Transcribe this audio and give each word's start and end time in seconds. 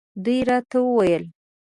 دوی 0.23 0.37
راته 0.49 0.77
وویل. 0.83 1.23